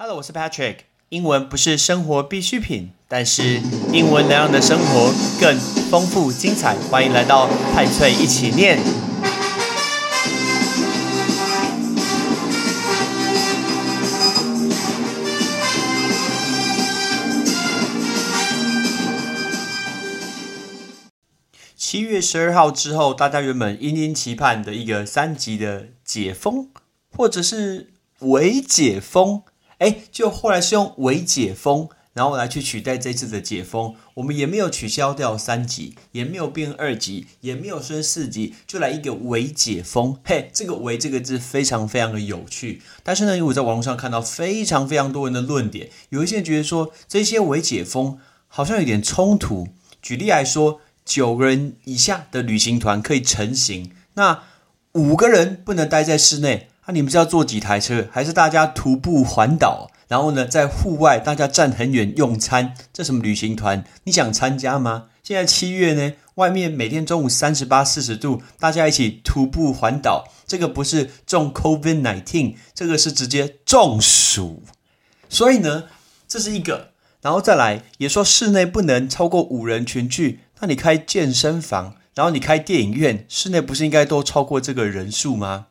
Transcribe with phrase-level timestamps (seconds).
[0.00, 0.76] Hello，我是 Patrick。
[1.08, 3.60] 英文不是生活必需品，但是
[3.92, 5.58] 英文能让你的生活更
[5.90, 6.76] 丰富精彩。
[6.88, 8.78] 欢迎来到派翠一起念。
[21.76, 26.68] 七月十二号之后，大家原本殷殷期盼的一个三级的解封，
[27.16, 27.90] 或者是
[28.20, 29.42] 微解封，
[29.78, 33.94] 哎，就后来是用伪解封，然后来去取代这次的解封。
[34.14, 40.18] 我们也没有取消掉三级，也没有变二级，也没有升四级，就来一个伪解封。
[40.24, 42.82] 嘿，这个“伪”这个字非常非常的有趣。
[43.02, 49.68] 但是呢，因为我在网络上看到非常非常多人的论点，有一些人觉得说这些伪解封好像有点冲突。
[50.02, 50.80] 举例来说。
[51.08, 54.42] 九个人以下的旅行团可以成行，那
[54.92, 56.68] 五个人不能待在室内。
[56.88, 59.90] 那你们是要坐几台车，还是大家徒步环岛？
[60.08, 63.84] 然后呢，在户外大家站很远用餐，这什么旅行团？
[64.04, 65.08] 你想参加吗？
[65.22, 74.62] 现在七月呢，外面每天中午三十八、四十度，大家一起徒步环岛，这个不是中 COVID nineteen，这个是直接中暑。
[75.28, 75.84] 所以呢，
[76.26, 80.40] 这是一个，然后再来也说室内不能超过五人群聚。
[80.60, 85.66] 那你开健身房，然后你开电影院，室内不是应该都超过这个人数吗？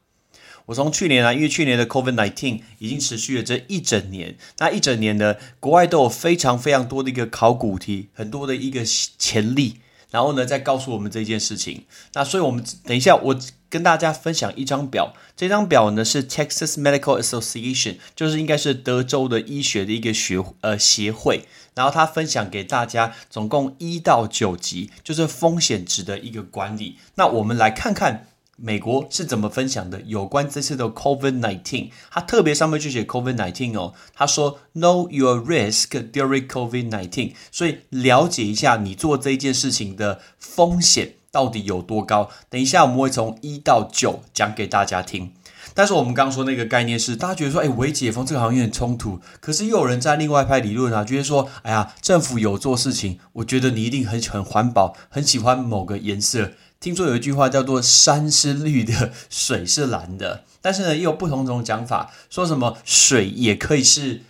[0.68, 9.78] 我从去年啊，因为去年的 COVID nineteen 已经持续了这一整年，那一整年呢，国外都有非常非常多的一个考古题，很多的一个潜力，
[10.12, 11.86] 然后呢，再告诉我们这件事情。
[12.14, 13.40] 那所以我们等一下我。
[13.70, 21.44] 跟大家分享一张表，这张表呢是 Texas Medical Association，就是应该是德州的医学的一个学呃协会，
[21.76, 26.96] 然后他分享给大家，总共一到九级，就是风险值的一个管理。
[27.16, 41.14] 那我们来看看美国是怎么分享的有关这次的 COVID nineteen，他特别上面就写 COVID nineteen 哦，他说 Know your risk during COVID nineteen，所以了解一下你做这件事情的风险。
[41.30, 42.32] 到底有多高？
[42.50, 45.34] 等一下我们会从一到九讲给大家听。
[45.76, 49.20] 但是我们刚刚说那个概念是，大家觉得说，哎，微解封这个好像有点冲突。
[49.40, 56.54] 可是又有人在另外一派理论啊，觉得说，哎呀，政府有做事情，我觉得你一定很很环保，很喜欢某个颜色。
[56.80, 64.22] 听说有一句话叫做“山是绿的，水是蓝的”，但是呢，也有不同种讲法，说什么水也可以是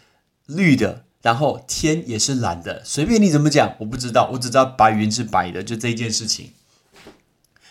[0.46, 6.52] 绿的，然后天也是蓝的，随便你怎么讲，我不知道，我只知道白云是白的，就这件事情。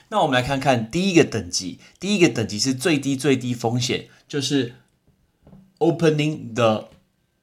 [0.08, 4.74] 那我们来看看第一个等级，第一个等级是最低最低风险，就是
[5.78, 6.90] opening the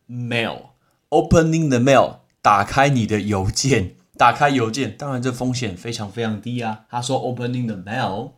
[0.07, 6.81] mail，opening the mail，打开你的邮件，打开邮件，当然这风险非常非常低啊。
[6.90, 8.31] 他说 opening the mail，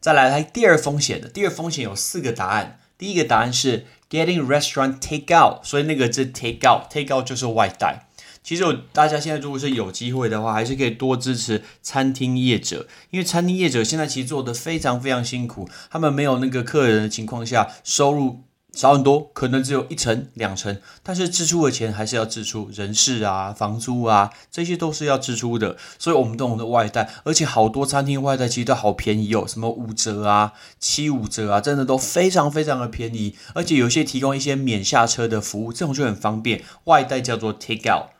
[0.00, 8.06] 再来第二风险的，第二风险有四个答案，第一个答案是 getting restaurant take out，所以那个字 take out，take out 就是外带。
[8.42, 18.42] 其实有大家现在如果是有机会的话，还是可以多支持餐厅业者，因为餐厅业者现在其实做的非常非常辛苦，他们没有那个客人的情况下，收入
[18.74, 38.13] 少很多，可能只有一成两成，但是支出的钱还是要支出，人事啊、房租啊，这些都是要支出的，所以我们懂得外带，而且好多餐厅外带其实都好便宜哦，什么五折啊、七五折啊，真的都非常非常的便宜，而且有些提供一些免下车的服务，这种就很方便，外带叫做 take out。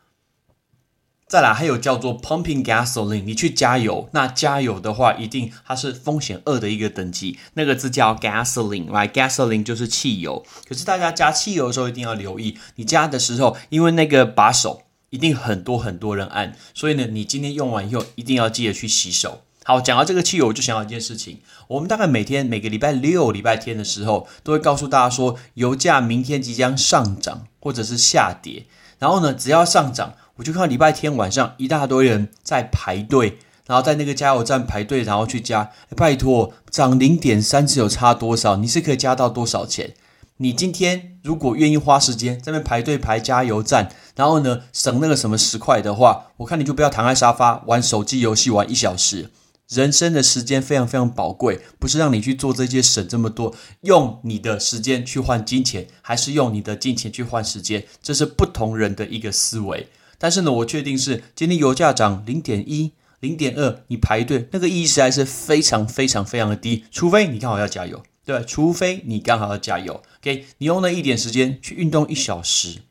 [1.35, 4.09] 再来，还有叫做 pumping gasoline，你去加油。
[4.13, 10.47] 那加油的话，一定它是风险二的一个等级，那个字叫 gasoline，right？gasoline 就是汽油。
[10.69, 19.41] 可是大家加汽油的时候一定要留意，你加的时候，因为那个把手一定很多很多人按，所以呢，你今天用完以后一定要记得去洗手。
[19.65, 28.67] 好，讲到这个汽油，我就想到一件事情，我们大概每天每个礼拜六、礼拜天的时候，都会告诉大家说，油价明天即将上涨或者是下跌。
[29.01, 30.15] 然后呢，只要上涨。
[30.37, 35.71] 我就看到礼拜天晚上一大堆人在排队，然后在那个加油站排队，然后去加。
[35.97, 38.57] 拜托，涨零点三次有差多少？
[38.57, 39.95] 你是可以加到多少钱？
[40.39, 49.31] 你今天如果愿意花时间在那排队排加油站，然后呢省那个什么十块的话，我看你就不要躺在沙发玩手机游戏玩一小时。
[49.69, 57.85] 人生的时间非常非常宝贵，不是让你去做这些省这么多，用你的时间去换金钱，还是用你的金钱去换时间？
[58.03, 59.89] 这是不同人的一个思维。
[60.19, 66.85] 但是呢，我确定是今天油价涨零点一、零点二，你排队那个意义实在是非常非常非常的低。
[66.91, 70.45] 除非你刚好要加油，对除非你刚好要加油，OK？
[70.59, 72.83] 你用那一点时间去运动一小时，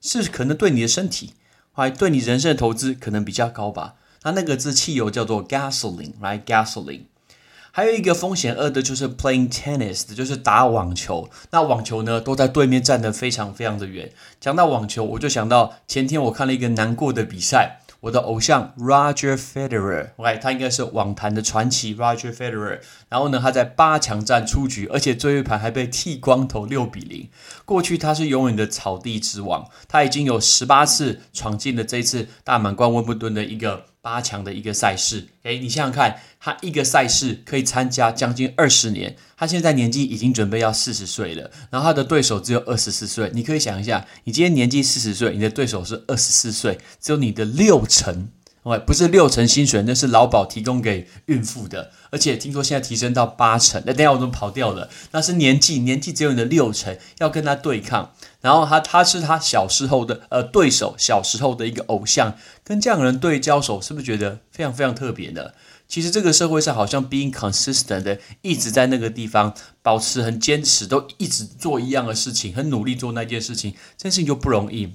[0.00, 1.32] 是可能对你的身体，
[1.72, 3.94] 还对你人生的投资可能比较高吧？
[4.22, 7.02] 那那个字汽油叫做 gasoline，来 gasoline。
[7.70, 11.30] 还有一个风险二的就是 playing tennis，就是打网球。
[11.52, 14.10] 那网球呢，都在对面站得非常非常的远。
[14.40, 17.80] 讲到网球，我就想到前天我看了一个难过的比赛。
[18.00, 22.78] 我的偶像 Roger Federer，OK，他应该是网坛的传奇 Roger Federer。
[23.08, 27.28] 然后呢，他在八强战出局，而且最后一盘还被剃光头，六比零。
[27.64, 33.86] 过去他是永远的草地之王，他已经有十八次闯进了这次大满贯温布顿的一个。
[34.00, 48.28] 八强的一个赛事，诶，你想想看，他一个赛事可以参加将近二十年，他现在年纪已经准备要四十岁了，然后他的对手只有二十四岁，你可以想一下，你今天年纪四十岁，你的对手是二十四岁，只有你的六成。
[48.68, 53.82] 喂，不是六成薪水，那是劳保提供给孕妇的，而且听说现在提升到八成。
[53.86, 54.90] 那等下我怎么跑掉了？
[55.12, 58.12] 那是年纪，年纪只有你的六成，要跟他对抗。
[58.42, 65.52] 然后他他是他小时候的呃对手，小时候的一个偶像，跟这样的人对交手，是不是觉得非常非常特别呢？
[65.88, 74.92] 其实这个社会上好像 being consistent 的，一直在那个地方保持很坚持，都一直做一样的事情，很努力做那件事情，这件事情就不容易。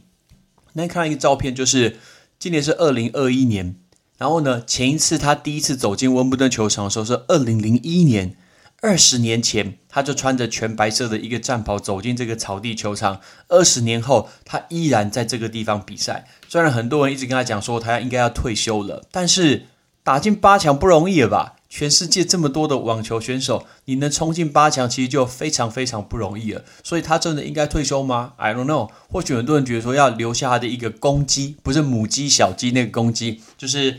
[0.73, 1.97] 那看一个照片，就是。
[2.43, 3.77] 今年是二零二一年，
[4.17, 8.35] 然后呢，前一次他第一次走进温布顿球场的时候是二零零一年，
[8.81, 13.21] 二十年前他就穿着全白色的一个战袍走进这个草地球场。
[13.47, 16.27] 二十年后，他依然在这个地方比赛。
[16.49, 19.67] 虽然很多人一直跟他讲说他应该要退休了，但是
[20.03, 21.55] 打进八强不容易了吧？
[21.69, 26.63] 全世界这么多的网球选手，你能冲进八强，其实就非常非常不容易了。
[26.83, 28.91] 所以他真的应该退休吗？I don't know。
[29.09, 33.97] 或许很多人觉得说要留下他的一个公鸡，不是母鸡小鸡那个公鸡，就是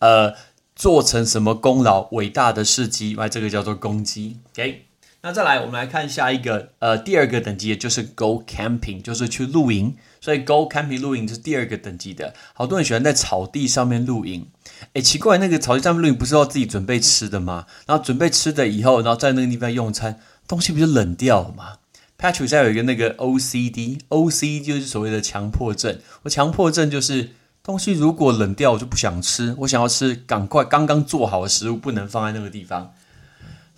[0.00, 0.34] 呃
[0.76, 4.36] 做成什么功劳伟大的事迹，那这个叫做公鸡。
[4.52, 4.84] OK，
[5.22, 9.96] 那再来我们来看下一个呃第二个等级，就是 Go Camping，就是去露营。
[10.24, 12.32] 所以 Go Camping 露营是第二个等级的。
[12.54, 14.46] 好多人喜欢在草地上面露营。
[14.94, 17.66] 哎，奇怪，那个草地上面露营不是要自己准备吃的吗？
[17.84, 20.18] 然后准备吃的以后，然后在那个地方用餐，
[20.48, 21.74] 东西不就冷掉吗
[22.18, 25.98] ？Patrick 在有一个那个 OCD，O C 就是所谓的强迫症。
[26.22, 27.32] 我强迫症就是
[27.62, 32.94] 东西如果冷掉，我就不想吃，我想要吃赶快刚刚做好的食物，不能放在那个地方。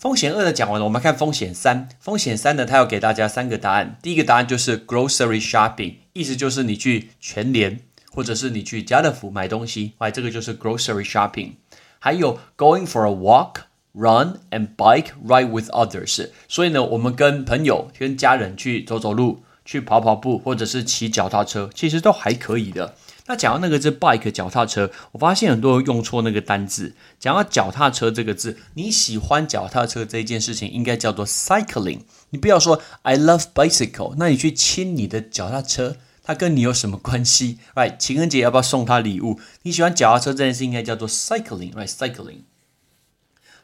[0.07, 1.89] 风险二的讲完了，我们看风险三。
[1.99, 3.99] 风险三呢，它要给大家三个答案。
[4.01, 7.81] 第一个答案就是 grocery shopping，意思就是你去全联。
[8.13, 11.55] 或者是你去家乐福买东西，哎，这个就是 grocery shopping。
[11.99, 13.63] 还有 going for a walk,
[13.95, 16.29] run and bike ride with others。
[16.47, 22.95] 所以呢，我们跟朋友、跟家人去走走路、去跑跑步，或者是骑脚踏车，其实都还可以的。
[23.27, 26.95] 那讲到那个是 bike 脚踏车，我发现很多人用错那个单字。
[27.19, 32.03] 讲到脚踏车这个字，你喜欢脚踏车这件事情，应该叫做 cycling。
[32.31, 35.97] 你不要说 I love bicycle，那你去亲你的脚踏车。
[36.29, 39.39] 它跟你有什么关系？Right，情人节要不要送他礼物？
[39.63, 42.41] 你喜欢脚踏车这件事应该叫做 cycling，Right，cycling。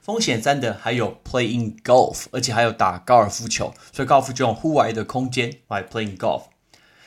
[0.00, 6.44] 风险三的还有 playing golf，而且还有打高尔夫球，所以高尔夫就用户外的空间，Right，playing golf。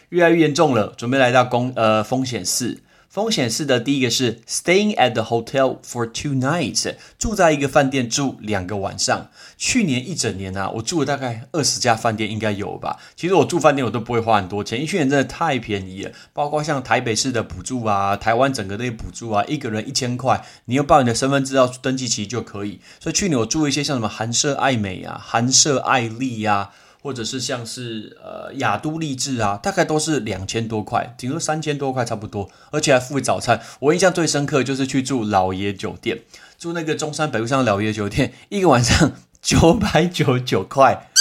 [0.10, 2.82] 越来越严重了，准备来到公呃风险四。
[3.08, 9.30] 风险四的第一个是 staying at the hotel for two nights，住在一个饭店住两个晚上。
[9.56, 13.00] 去年一整年啊，我住了大概二十家饭店，应该有吧。
[13.16, 16.12] 其实我住饭店我都不会花很多钱，因为去年真的太便宜了。
[16.34, 22.82] 包括像台北市的补助啊，台湾整个的补助啊，一个人一千块，你用报你的身份证要登记齐就可以。
[23.00, 26.72] 所以去年我住一些像什么韩舍爱美啊、韩舍爱丽呀。
[27.06, 33.62] 或者是像是呃雅都丽致啊，大概都是两千多块，顶多三千多块差不多，而且还付早餐。
[33.80, 36.22] 我印象最深刻就是去住老爷酒店，
[36.58, 41.12] 住那个中山北路上的老爷酒店，一个晚上 九百九十九块，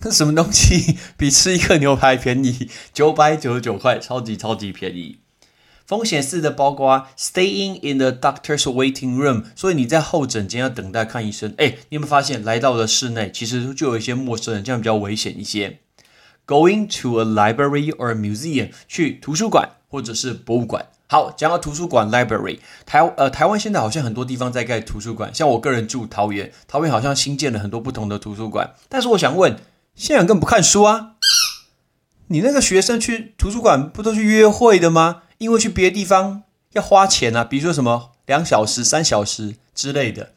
[0.00, 2.68] 那什么东西 比吃一个牛排便宜？
[2.92, 5.20] 九百九十九块，超级超级便宜。
[5.90, 11.52] 风险四的包括 staying in the doctor's waiting room，所以你在候诊间要等待看医生。
[11.58, 15.80] 哎，你有没有发现来到了室内，其实就有一些陌生人，这样比较危险一些。
[16.46, 20.86] Going to a library or a museum，去图书馆或者是博物馆。
[21.08, 28.74] 好，讲到图书馆 library，台呃台湾现在好像很多地方在盖图书馆，像我个人住桃园，桃园好像新建了很多不同的图书馆。
[28.88, 29.56] 但是我想问，
[29.96, 31.14] 现在根本不看书啊？
[32.28, 35.22] 你那个学生去图书馆不都去约会的吗？
[35.40, 36.42] 因为去别的地方
[36.72, 40.34] 要花钱啊，比如说什么两小时、三小时之类的，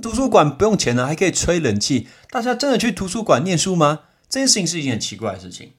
[0.00, 2.08] 图书馆不用钱呢，还可以吹冷气。
[2.30, 4.00] 大家真的去图书馆念书吗？
[4.30, 5.72] 这件事情是一件很奇怪的事情。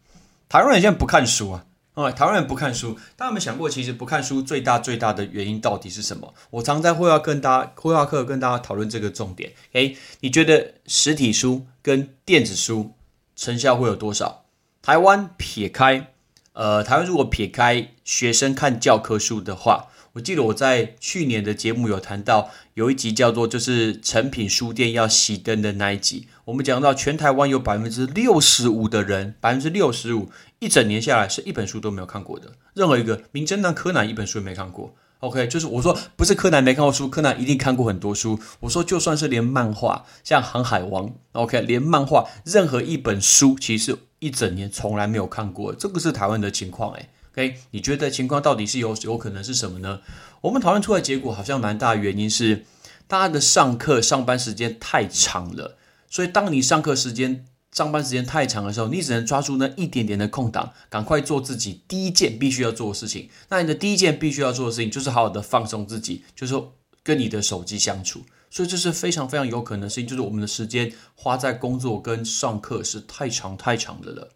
[0.48, 1.66] 台湾人现在不看书啊，
[1.96, 2.94] 啊，台湾人不看书。
[3.16, 6.36] 大家有没有想过，其实不看书最大最大的原因到底是什么？
[6.52, 9.54] 我常在会话跟大家会话课跟大家讨论这个重点。
[9.74, 12.94] 诶，你觉得实体书跟电子书
[13.36, 14.46] 成效会有多少？
[14.84, 16.14] 台湾撇开。
[16.58, 34.96] 呃，台湾如果撇开学生看教科书的话，我记得我在去年的节目有谈到，有一集叫做就是成品书店要熄灯的那一集，我们讲到全台湾有百分之六十五的人，百分之六十五一整年下来是一本书都没有看过的，任何一个名侦探柯南一本书也没看过。
[35.20, 38.40] OK，就是我说不是柯南没看过书，柯南一定看过很多书。
[38.60, 45.74] 我说就算是连漫画，像《航海王》，OK，连漫画任何一本书，其实一整年从来没有看过。
[45.74, 50.02] 这个是台湾的情况，诶 OK，你觉得情况到底是有有可能是什么呢？
[50.42, 52.66] 我们讨论出来结果好像蛮大的，原因是
[53.08, 55.78] 大家的上课上班时间太长了，
[56.10, 57.46] 所以当你上课时间。
[57.78, 63.30] 上班时间太长的时候，你只能抓住那一点点的空档，赶快做自己第一件必须要做的事情。
[63.50, 66.60] 那你的第一件必须要做的事情，就是好好的放松自己，就是
[67.04, 68.24] 跟你的手机相处。
[68.50, 74.32] 所以这是非常非常有可能的事情，就是我们的时间花在工作跟上课是太长太长的了。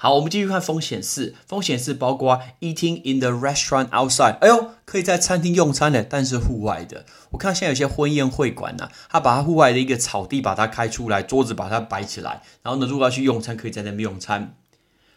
[0.00, 1.34] 好，我们继续看风险四。
[1.44, 4.38] 风险四包括 eating in the restaurant outside。
[4.38, 7.04] 哎呦，可以在餐厅用餐的，但是户外的。
[7.30, 14.54] 我看现在有些婚宴会馆呢，他把他户外的一个草地把它开出来，桌子把它摆起来，然后呢，如果要去用餐，可以在那边用餐。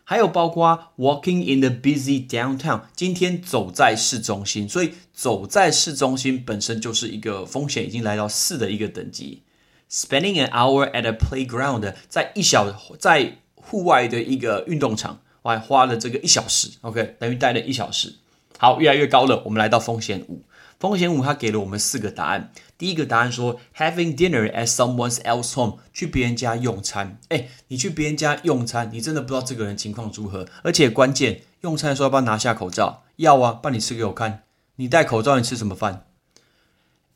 [0.04, 2.82] 还有包括 walking in the busy downtown。
[2.96, 9.44] 今天走在市中心，所以走在市中心本身就是一个风险，已经来到四的一个等级。
[9.92, 13.38] Spending an hour at a playground，在一小在。
[13.62, 18.16] 户外的一个运动场，我还花了这个一小时，OK，等于待了一小时。
[18.58, 19.42] 好，越来越高了。
[19.46, 20.44] 我们来到风险五，
[20.80, 22.52] 风险五它给了我们四个答案。
[22.78, 27.18] 第一个答案说，having dinner at someone else home，去别人家用餐。
[27.30, 33.04] 哎，你去别人家用餐，你真的不知道这个人情况如何，而且关键用餐的时候要不要拿下口罩？
[33.16, 34.44] 要啊，帮你吃给我看。
[34.76, 36.06] 你戴口罩，你吃什么饭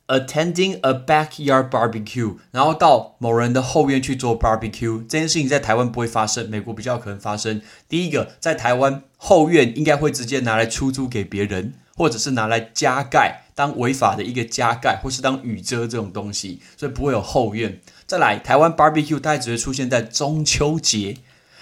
[0.08, 7.60] ？Attending a backyard barbecue，然后到某人的后院去做 barbecue，这件事情在台湾不会发生，美国比较可能发生。
[7.88, 17.80] 第一个，在台湾后院应该会直接拿来出租给别人，或者是拿来加盖当违法的一个加盖，或是当雨遮这种东西，所以不会有后院。
[18.06, 21.16] 再来，台湾 barbecue 大概只会出现在中秋节。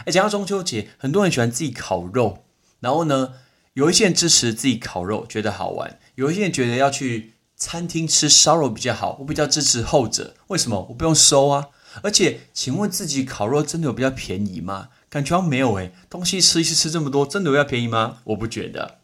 [0.05, 2.45] 哎，讲到中秋节，很多人喜欢自己烤肉，
[2.81, 3.33] 然后呢，
[3.73, 7.31] 有一些人支持自己烤肉，觉得好玩；有一些人觉得要去。
[7.57, 10.35] 餐厅吃烧肉比较好，我比较支持后者。
[10.49, 10.87] 为什么？
[10.91, 11.69] 我不用收啊！
[12.03, 14.89] 而且，请问自己烤肉真的有比较便宜吗？
[15.09, 15.93] 感觉没有诶。
[16.11, 18.19] 东西吃一次吃这么多，真的比较便宜吗？
[18.25, 18.99] 我不觉得。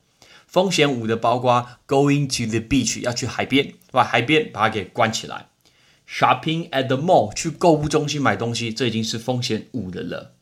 [0.47, 5.47] 风险五的包括 going to the beach 要去海边，把海边把它给关起来。
[6.09, 10.33] Shopping at the mall 去购物中心买东西，这已经是风险五的了。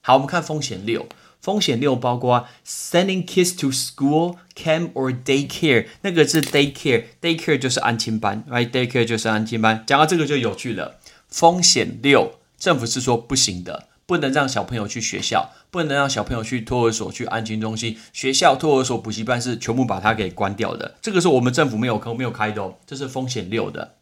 [0.00, 1.08] 好，我们看风险六。
[1.40, 9.84] 风险六包括 sending kids to school, camp or daycare，那个是 daycare，daycare 就是安亲班，right？daycare 就是安亲班。
[9.86, 10.98] 讲到这个就有趣了。
[11.28, 17.96] 风险六，政府是说不行的，不能让小朋友去学校，不能让小朋友去托儿所、去安亲中心。
[18.12, 20.96] 学校、托儿所、补习班是全部把它给关掉的。
[21.00, 23.97] 这个是我们政府没有坑、没有开的哦，这是风险六的。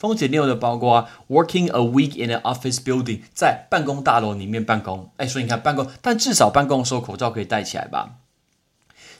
[0.00, 5.10] 风险六的包括 working a week in an office building，在办公大楼里面办公。
[5.18, 8.14] 哎，所以你看办公，但至少办公的时候口罩可以戴起来吧。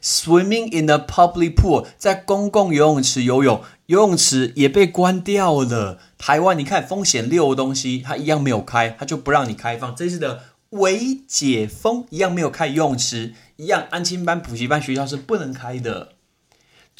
[0.02, 5.98] Swimming in a public pool，在公共游泳池游泳，游泳池也被关掉了。
[6.16, 9.94] 台湾，你看风险六的东西，它一样没有开，它就不让你开放。
[9.94, 16.12] 这次的微解封一样没有开游泳池，一样安亲班、补习班、学校是不能开的。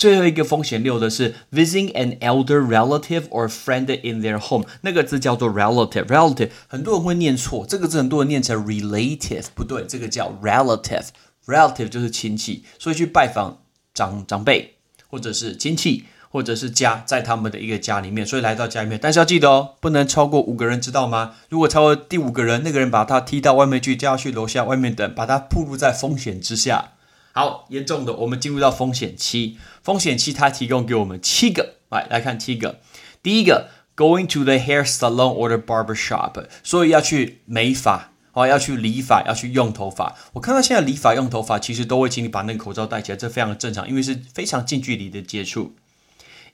[0.01, 13.59] 最后一个风险六的是 visiting an elder relative or friend in their home，那个字叫做 relative，relative 很多人会念错，这个字很多人念成 relative，不对，这个叫 relative，relative 就是亲戚，所以去拜访
[13.93, 14.77] 长长辈
[15.07, 21.35] 或者是亲戚或者是家，在他们的一个家里面，所以来到家里面，但是要记得哦，不能超过五个人，知道吗？
[21.51, 26.93] 如果超过第五个人，那个人把他踢到外面去，叫他去楼下外面等，把他暴露在风险之下。
[27.33, 29.59] 好严重的，我们进入到风险期。
[29.83, 32.81] 风险期它提供给我们七个，来来看七个。
[33.23, 40.17] 第一个，going to the hair salon or the barber shop，所以要去美发，哦，要去理发，要去用头发。
[40.33, 45.75] 我看到现在理发用头发，其实都会请你把那个口罩戴起来，这非常的正常，因为是非常近距离的接触。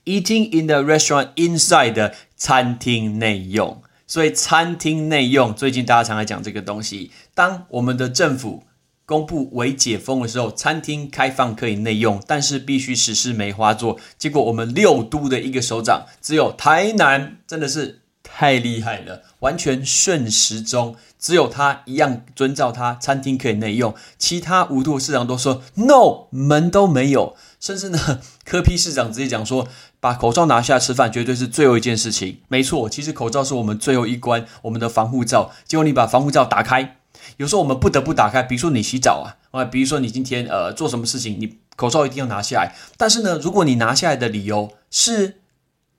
[0.05, 7.11] Eating in the restaurant inside 的餐厅内用，所以餐厅内用，最近大家常来讲这个东西。
[7.35, 8.65] 当我们的政府
[9.07, 13.99] 公布为解封的时候，餐厅开放可以内用，但是必须实施梅花座。
[14.19, 29.69] 结果我们六都的一个首长，只有台南真的是太厉害了，完全顺时钟，只有他一样遵照他餐厅可以内用，其他五都市长都说 no 门都没有，甚至呢科批市长直接讲说，
[30.01, 32.41] 把口罩拿下吃饭绝对是最后一件事情。
[32.49, 35.53] 没错，其实口罩是我们最后一关，我们的防护罩。
[35.65, 36.97] 结果你把防护罩打开。
[37.37, 42.75] 有时候我们不得不打开，比如说你洗澡啊，啊，比如说你今天呃做什么事情，你口罩一定要拿下来。
[42.97, 45.41] 但是呢，如果你拿下来的理由是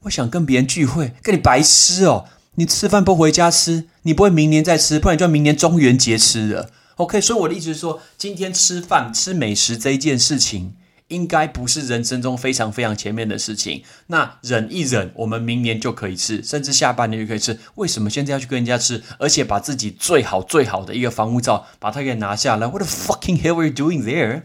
[0.02, 6.70] 我想跟别人聚会，跟你白吃哦，你吃饭不回家吃，你不会明年再吃，不然你就明年中元节吃了。
[6.96, 10.74] OK，所以我的意思是说，今天吃饭吃美食这一件事情。
[11.10, 13.84] 应该不是人生中非常非常前面的事情。
[14.08, 17.58] 那忍一忍，我们明年就可以吃，甚至下半年就可以吃。
[17.76, 19.02] 为什么现在要去跟人家吃？
[19.18, 24.44] 而且把自己最好最好的一个防护罩把它给拿下来？What the fucking hell are you doing there？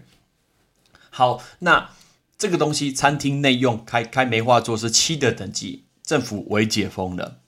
[1.11, 1.91] 好，那
[2.39, 7.39] 这个东西餐厅内用开开梅花座是七的等级，政府为解封了。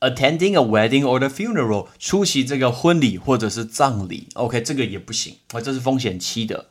[0.00, 6.66] Attending a wedding or the funeral，出席这个婚礼或者是葬礼，OK，这个也不行，啊，这是风险七的。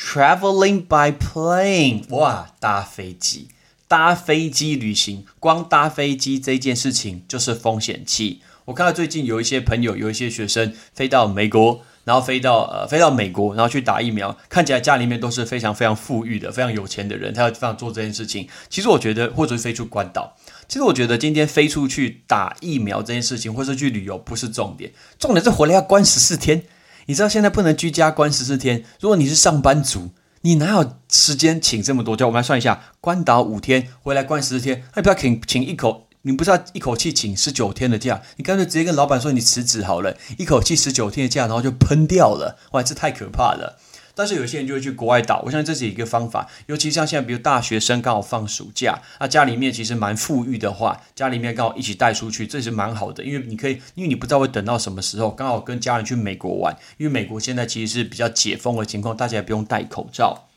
[0.00, 3.48] Traveling by plane，哇，搭飞机，
[3.88, 8.40] 搭飞机旅行，光搭飞机这件事情就是风险期。
[8.66, 18.48] 我看到最近有一些朋友，有一些学生飞到美国，然后飞到呃飞到美国，然后去打疫苗，看起来家里面都是非常非常富裕的、非常有钱的人，他要非常做这件事情。
[18.70, 20.36] 其实我觉得，或者飞出关岛，
[20.68, 26.62] 其实我觉得今天飞出去打疫苗这件事情，或是去旅游不是重点，重点是回来要关十四天。
[27.08, 28.84] 你知道现在不能居家关十四天。
[29.00, 30.10] 如果你是上班族，
[30.42, 32.26] 你哪有时间请这么多假？
[32.26, 38.20] 我们来算一下，关岛五天，回来关十四天，那不要请请一口，你不是要一口气请十九天的假？
[38.36, 42.58] 你干脆直接跟老板说你辞职好了，一口气十九天的假，然后就喷掉了。
[42.72, 43.78] 哇，这太可怕了。
[44.18, 46.48] 但是有些人就会去国外岛，我相信这是一个方法。
[46.66, 53.22] 尤其像现在，比如大学生刚好放暑假，那家里面其实蛮富裕的话，家里面刚好一起带出去，这是蛮好的。
[53.22, 56.76] 因为你可以，因为你不知道会等到什么时候，刚好跟家人去美国玩。
[56.96, 60.48] 因为美国现在其实是比较解封的情况，大家也不用戴口罩。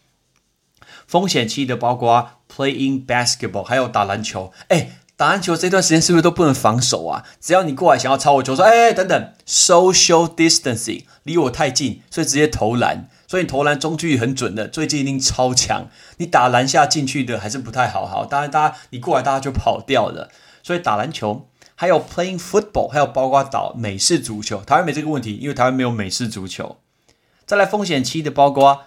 [1.06, 4.51] 风险期的包括 playing basketball，还有打篮球。
[4.70, 4.89] 哎，
[5.22, 7.24] 打篮球这段时间是不是都不能防守啊？
[7.40, 13.08] 只要你过来想要抄我球，说哎等等，social distancing，离我太近，所以直接投篮。
[13.28, 15.90] 所以你投篮中距离很准的，最近一定超强。
[16.18, 20.32] 你打篮下进去的还是不太好，好，当然大家你过来大家就跑掉了。
[20.63, 24.63] 所以打篮球，还有 playing football，还有包括打美式足球。
[24.63, 26.78] 台湾没这个问题，因为台湾没有美式足球。
[27.46, 28.86] 再来风险期的包括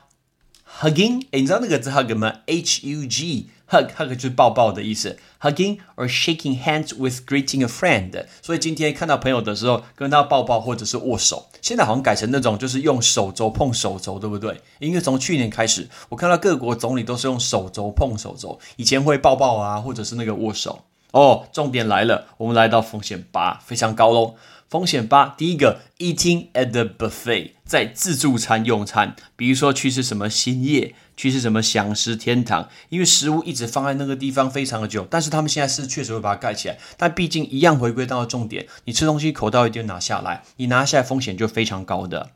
[0.81, 3.51] hugging，你知道那个字 hug 吗？H U G。
[3.75, 8.25] Hug hug 就是抱抱的意思，hugging or shaking hands with greeting a friend。
[8.41, 11.49] 所以今天看到朋友的时候，跟他抱抱或者是握手。
[11.61, 14.61] 现在好像改成那种就是用手肘碰手肘，对不对？
[14.79, 20.85] 因为从去年开始，我看到各国总理都是用手肘碰手肘，以前会抱抱啊，或者是那个握手。
[21.11, 24.35] 哦，重点来了，我们来到风险八，非常高喽。
[24.68, 42.31] 风险八，第一个，eating at the buffet，在自助餐用餐，比如说去吃什么新叶，去吃什么享食天堂，因为食物一直放在那个地方非常的久，但是他们现在是确实会把它盖起来，但毕竟一样回归到了重点，你吃东西口罩一定拿下来，你拿下来风险就非常高的。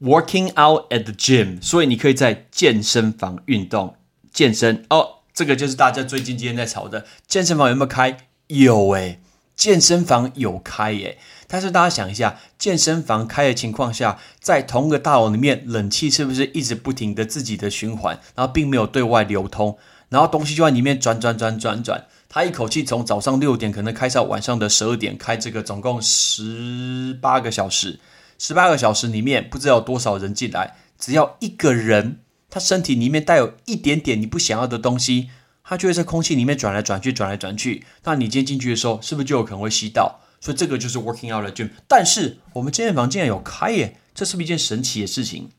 [0.00, 3.96] Working out at the gym，所以你可以在健身房运动
[4.32, 8.16] 健身哦，这个就是大家最近今天在吵的，健身房有没有开？
[8.46, 9.20] 有诶，
[9.58, 11.18] 健身房有开耶。
[11.48, 19.76] 但是大家想一下，健身房开的情况下，在同一个大楼里面，冷气是不是一直不停的自己的循环，然后并没有对外流通，
[20.10, 27.98] 然后东西就在里面转转转转转，它一口气从早上六点可能开到晚上的十二点，开这个总共十八个小时，
[28.38, 35.30] 十八个小时里面不知道有多少人进来，只要一个人，他身体里面带有一点点你不想要的东西，
[35.68, 40.20] 他就会在空气里面转来转去，转来转去，那你今天进去的时候，是不是就有可能会吸到？
[40.40, 45.50] 所以这个就是 working out 的 gym，但是我们健身房竟然有开耶，这是不是一件神奇的事情？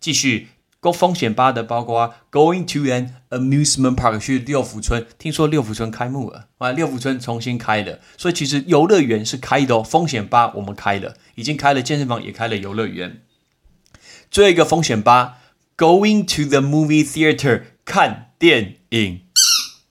[0.00, 0.48] 继续，
[0.80, 9.82] 高风险八的包括 going to an amusement park 去六福村，听说六福村开幕了啊，六福村重新开了，所以其实游乐园是开的哦。
[9.82, 13.20] 风险八我们开了，已经开了健身房，也开了游乐园。
[14.30, 15.38] 最后一个风险八
[15.76, 19.20] ，going to the movie theater 看电影，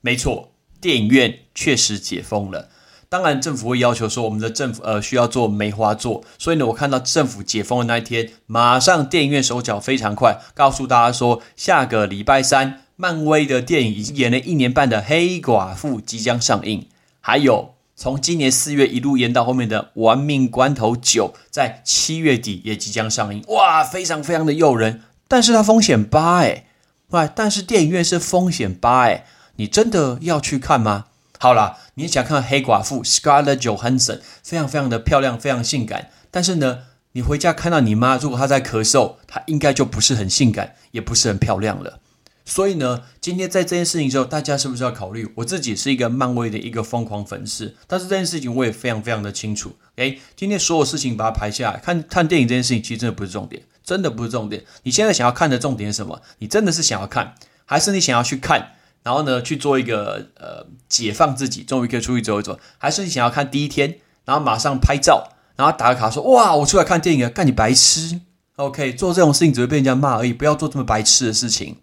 [0.02, 2.70] 没错，电影院确实解封了。
[3.08, 16.88] 当然，政府会要求说，我们的政府呃需要做梅花座，所以呢，我看到政府解封的那一天，马上电影院手脚非常快，告诉大家说，下个礼拜三，漫威的电影已经演了一年半的《黑寡妇》即将上映，
[17.22, 26.66] 还有从今年四月一路演到后面的《玩命关头九》在七月底也即将上映，哇，非常非常的诱人，但是它风险八哎，
[27.10, 31.06] 喂，但是电影院是风险八哎，你真的要去看吗？
[31.40, 36.12] 好了，你想看黑寡妇 Scarlett Johansson，非常非常的漂亮，非常性感。
[36.30, 36.80] 但是呢，
[37.14, 42.00] 你回家看到你妈，如果她在咳嗽，她应该就不是很性感，也不是很漂亮了。
[42.46, 45.32] 所以呢，今天在这件事情之后，大家是不是要考虑？
[45.36, 49.76] 我自己是一个漫威的一个疯狂粉丝，但是这件事情我也非常非常的清楚。
[49.96, 54.64] 诶，今天所有事情把它排下来，看看电影这件事情，其实真的不是重点，真的不是重点。
[54.84, 56.22] 你现在想要看的重点是什么？
[56.38, 57.34] 你真的是想要看，
[57.66, 62.60] 还是你想要去看，然后呢去做一个呃解放自己，终于可以出去走一走？
[62.78, 68.22] 还是你想要看第一天，然后马上拍照，然后打个卡说哇，我出来看电影了，干你白痴
[68.58, 71.78] ？OK，做这种事情只会被人家骂而已，不要做这么白痴的事情。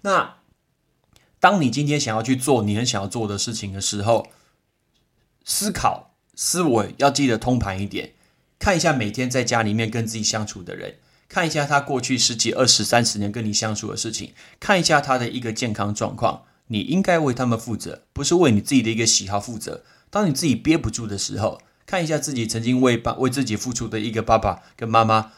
[0.00, 0.38] 那，
[1.38, 4.26] 当你今天想要去做你很想要做的事情的时候，
[5.44, 8.14] 思考思维要记得通盘一点，
[8.58, 10.96] 看一下每天在家里面跟自己相处的人，
[11.32, 19.82] 看一下他过去十几、二十、三十年跟你相处的事情，看一下他的一个健康状况，你应该为他们负责，不是为你自己的一个喜好负责。
[20.10, 25.32] 当你自己憋不住的时候，看一下自己曾经为爸为自己付出的一个爸爸跟妈妈，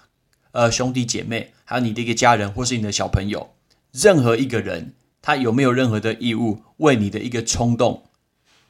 [0.51, 3.55] 呃兄弟姐妹，还有你的一个家人或是你的小朋友。
[3.93, 8.03] 任何一个人，他有没有任何的义务为你的一个冲动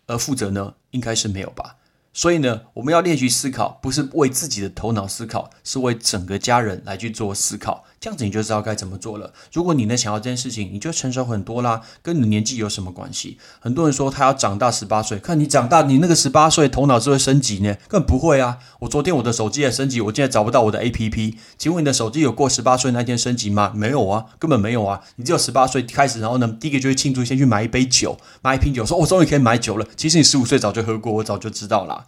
[0.04, 0.74] 而负责呢？
[0.90, 1.76] 应该是没有吧。
[2.14, 7.84] 所以呢，我们要练习思考，不是为自己的头脑思考，是为整个家人来去做思考。
[8.00, 9.32] 这样子你就知道该怎么做了。
[9.52, 11.80] 如果你能想到这件事情，你就成熟很多啦。
[12.02, 13.38] 跟你的年纪有什么关系？
[13.58, 17.74] 很多人说他要长大十八岁，看你长大，你那个十八岁头脑是会升级呢？
[17.88, 18.58] 根本不会啊！
[18.80, 21.38] 我昨天我的手机也升级，我现在找不到我的 A P P。
[21.58, 23.72] 请问你的手机有过十八岁那天升级吗？
[23.74, 25.00] 没有啊，根本没有啊！
[25.16, 29.86] 你只有十八岁开始，然后呢，第一个就会庆祝，先去买一杯酒，买一瓶酒，说我终于可以买酒了。
[29.96, 32.03] 其实你十五岁早就喝过，我早就知道啦。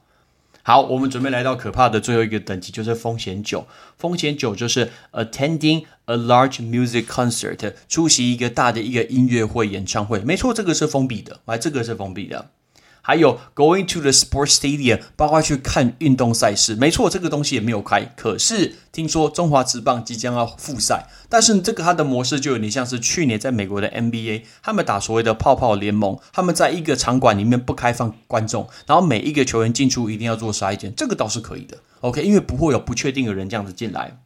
[0.66, 3.68] 好，我们准备来到可怕的最后一个等级，就是风险九。
[3.96, 10.18] 风险九就是 attending a large music concert，出席一个大的一个音乐会演唱会。
[10.18, 12.50] 没错，这个是封闭的，来，这个是封闭的。
[13.07, 16.75] 还有 going to the sports stadium，包括去看运动赛事。
[16.75, 18.03] 没错，这个东西也没有开。
[18.16, 31.79] 可是听说中华职棒即将要复赛，但是这个它的模式就有点像是去年在美国的 NBA，他们打所谓的泡泡联盟，他们在一个场馆里面不开放观众，然后每一个球员进出一定要做筛检，这个倒是可以的。
[32.01, 34.19] OK，因为不会有不确定的人这样子进来。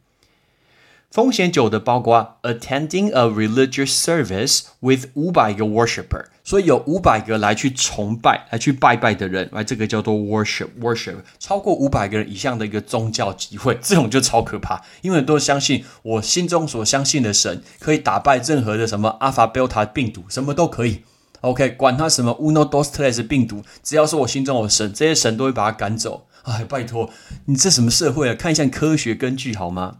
[1.11, 21.03] 风险九的包括 attending a religious service with 五百个 worshipper，所以有五百个来去崇拜、来去拜拜的人，来这个叫做 worship worship，超过五百个人以上的一个宗教集会，这种就超可怕，因为都相信我心中所相信的神可以打败任何的什么阿法、贝塔病毒，什么都可以。
[21.41, 26.27] OK，管他什么 uno dos tres 病毒，只要是我心中有神，这些神都会把它赶走。
[26.43, 27.09] 哎，拜托，
[27.45, 28.35] 你这什么社会啊？
[28.35, 29.97] 看一下科学根据好吗？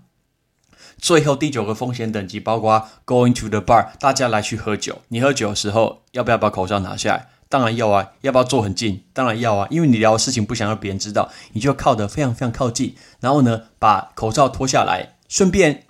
[1.02, 5.02] 最后第九个风险等级包括 going to the bar，大家来去喝酒。
[5.08, 7.28] 你喝酒的时候要不要把口罩拿下来？
[7.50, 8.12] 当然要啊。
[8.22, 9.04] 要不要坐很近？
[9.12, 9.68] 当然要啊。
[9.72, 15.86] 因为你聊的事情不想让别人知道，你就靠得非常非常靠近，然后呢把口罩脱下来，顺便。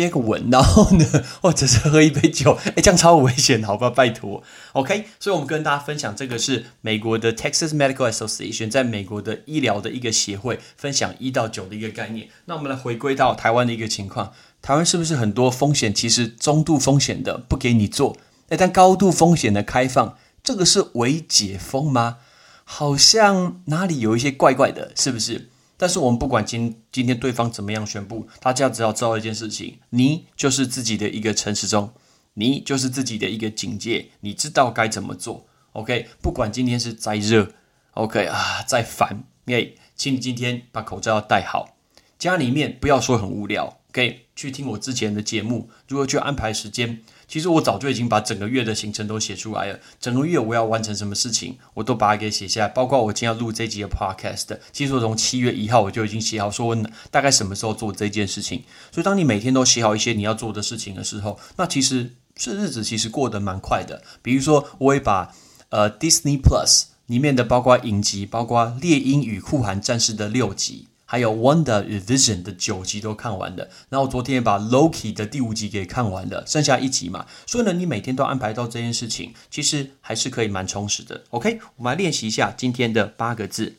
[0.00, 1.04] 接个吻，然后呢，
[1.40, 5.06] 或者是喝一杯酒， 哎，这样超危险，好吧，拜托，OK。
[5.18, 12.28] 所以，我们跟大家分享这个是美国的 Texas Medical Association 在美国的医疗的一个协会分享一到九的一个概念。
[12.44, 18.16] 那我们来回归到台湾的一个情况，台湾是不是很多风险其实中度风险的不给你做，
[18.48, 22.18] 哎，但高度风险的开放，这个是为解封吗？
[22.64, 25.48] 好像哪里有一些怪怪的，是不是？
[25.76, 31.92] 但是我们不管今今天对方怎么样宣布，大家只要知道一件事情，你就是自己的一个城市中，
[32.34, 35.46] 你就是自己的一个警戒，你知道该怎么做。
[35.72, 37.52] OK，不管今天是再热
[37.92, 41.76] ，OK 啊，再烦，哎，请你今天把口罩要戴好，
[42.18, 47.02] 家里面不要说很无聊可以去听我之前的节目，如何去安排时间。
[47.26, 49.80] 其实我早就已经把整个月的行程都写出来了。
[49.98, 52.68] 整个月我要完成什么事情，我都把它给写下来。
[52.68, 56.76] 包括我今天要录这集的 podcast，其实我从七月一号我就已经写好，说我
[57.10, 58.64] 大概什么时候做这件事情。
[58.92, 64.02] 所以当你每天都写好一些你要做的事情的时候，那其实是日子其实过得蛮快的。
[64.20, 65.34] 比如说，我会把
[65.70, 70.88] 呃 Disney Plus 里面的包括影集，包括《猎鹰与酷寒战士》的六集。
[71.08, 77.26] 还有《Wonder Vision》的九集都看完了，然后昨天也把《Loki》的第五集给看完了，剩下一集嘛。
[77.46, 81.22] 所以呢，你每天都安排到这件事情，其实还是可以蛮充实的。
[81.30, 83.76] OK，我们来练习一下今天的八个字。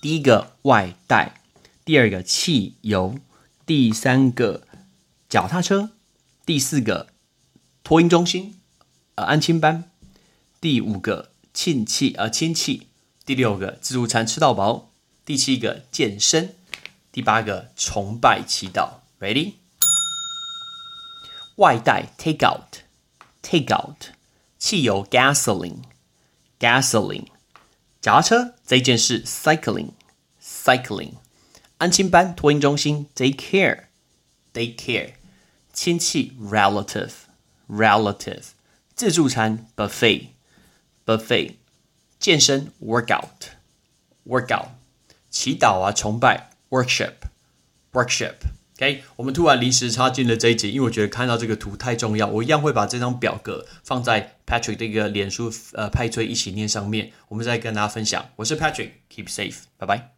[0.00, 1.42] 第一个外带，
[1.84, 3.18] 第二个汽油，
[3.66, 4.62] 第三个
[5.28, 5.90] 脚踏车，
[6.46, 7.08] 第四个
[7.84, 8.58] 托婴中心，
[9.16, 9.90] 呃，安亲班，
[10.58, 12.86] 第五个亲戚，呃，亲戚，
[13.26, 14.86] 第六个自助餐吃到饱。
[15.28, 16.56] 第七个健身，
[17.12, 19.56] 第八个崇拜祈祷，Ready？
[21.56, 24.06] 外带 Take out，Take out，
[24.58, 27.26] 汽油 Gasoline，Gasoline，
[28.00, 31.16] 脚踏车这件事 Cycling，Cycling，
[31.76, 35.12] 安亲班托婴中心 Day Care，Day Care，
[35.74, 38.44] 亲戚 relative，relative，
[38.94, 41.56] 自助餐 buffet，buffet，
[42.18, 44.68] 健身 workout，workout，
[45.38, 48.34] 祈祷啊崇拜 worship，worship。
[48.76, 58.30] OK，我们突然临时插进了这一节，因为我觉得看到这个图太重要，我一样会把这张表格放在 Patrick 的一个脸书呃派对一起念上面，我们再跟大家分享。
[58.34, 60.17] 我是 Patrick，keep safe，拜拜。